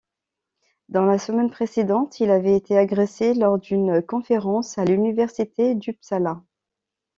Dans 0.89 1.05
la 1.05 1.19
semaine 1.19 1.51
précédente, 1.51 2.19
il 2.21 2.31
avait 2.31 2.55
été 2.57 2.75
agressé 2.75 3.35
lors 3.35 3.59
d'une 3.59 4.01
conférence 4.01 4.79
à 4.79 4.83
l'université 4.85 5.75
d'Uppsala. 5.75 6.41